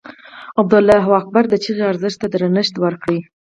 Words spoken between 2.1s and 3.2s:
ته درنښت وکړي.